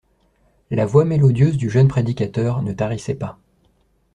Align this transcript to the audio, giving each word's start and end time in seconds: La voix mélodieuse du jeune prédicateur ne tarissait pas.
La 0.71 0.87
voix 0.87 1.05
mélodieuse 1.05 1.57
du 1.57 1.69
jeune 1.69 1.87
prédicateur 1.87 2.63
ne 2.63 2.73
tarissait 2.73 3.13
pas. 3.13 3.37